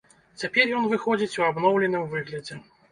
[0.43, 2.63] Цяпер ён выходзіць у абноўленым выглядзе.